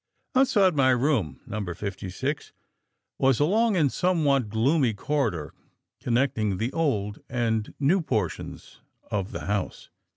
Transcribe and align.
"Outside 0.33 0.73
my 0.75 0.89
room 0.89 1.41
No. 1.45 1.63
56 1.75 2.53
was 3.19 3.39
a 3.39 3.45
long 3.45 3.77
and 3.77 3.91
somewhat 3.93 4.49
gloomy 4.49 4.95
corridor 4.95 5.53
connecting 5.99 6.57
the 6.57 6.73
old 6.73 7.19
and 7.29 7.75
new 7.79 8.01
portions 8.01 8.81
of 9.11 9.31
the 9.31 9.41
house. 9.41 9.91